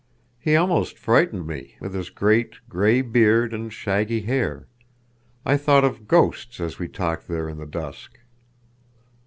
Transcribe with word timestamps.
He 0.39 0.55
almost 0.55 0.97
frightened 0.97 1.45
me, 1.45 1.75
with 1.79 1.93
his 1.93 2.09
great, 2.09 2.55
gray 2.67 3.03
beard 3.03 3.53
and 3.53 3.71
shaggy 3.71 4.21
hair. 4.21 4.65
I 5.45 5.57
thought 5.57 5.83
of 5.85 6.07
ghosts 6.07 6.59
as 6.59 6.79
we 6.79 6.87
talked 6.87 7.27
there 7.27 7.47
in 7.47 7.59
the 7.59 7.67
dusk." 7.67 8.17